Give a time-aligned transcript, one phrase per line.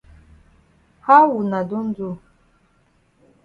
[1.05, 2.07] How wuna don do?